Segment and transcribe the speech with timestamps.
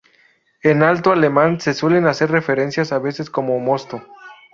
[0.63, 4.01] En alto alemán se suele hacer referencia a veces como mosto.